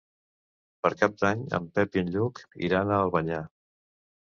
Per 0.85 0.89
Cap 1.01 1.13
d'Any 1.23 1.43
en 1.59 1.69
Pep 1.77 1.99
i 1.99 2.03
en 2.03 2.11
Lluc 2.17 2.43
iran 2.71 2.97
a 2.97 3.01
Albanyà. 3.05 3.45